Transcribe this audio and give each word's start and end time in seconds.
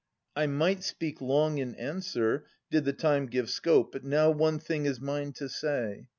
I 0.35 0.47
might 0.47 0.83
speak 0.83 1.21
long 1.21 1.59
in 1.59 1.75
answer, 1.75 2.45
did 2.71 2.85
the 2.85 2.91
time 2.91 3.27
Give 3.27 3.47
scope, 3.51 3.91
but 3.91 4.03
now 4.03 4.31
one 4.31 4.57
thing 4.57 4.87
is 4.87 4.99
mine 4.99 5.31
to 5.33 5.47
say. 5.47 6.07